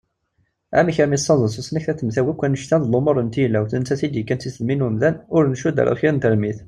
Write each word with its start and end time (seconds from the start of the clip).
Amek 0.79 0.97
armi 1.03 1.17
tassaweḍ 1.17 1.51
tusnakt 1.53 1.87
ad 1.91 1.97
temtawi 1.97 2.29
akk 2.31 2.41
annect-a 2.45 2.77
d 2.83 2.85
lumuṛ 2.87 3.17
n 3.21 3.29
tilawt, 3.33 3.71
nettat 3.79 4.01
i 4.05 4.07
d-yekkan 4.09 4.39
si 4.41 4.49
tedmi 4.51 4.75
n 4.75 4.85
umdan, 4.87 5.15
ur 5.35 5.43
ncudd 5.47 5.81
ɣer 5.85 5.97
kra 6.01 6.11
n 6.15 6.21
termit? 6.23 6.59